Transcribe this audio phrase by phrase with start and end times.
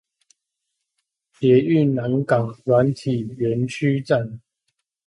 [1.39, 4.41] 捷運南港軟體園區站